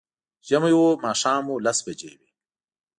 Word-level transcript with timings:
ژمی 0.47 0.73
و، 0.79 0.83
ماښام 1.03 1.43
و، 1.49 1.61
لس 1.65 1.79
بجې 1.85 2.11
وې 2.19 2.29